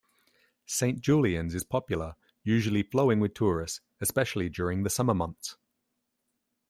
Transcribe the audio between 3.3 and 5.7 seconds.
tourists, especially during the summer months.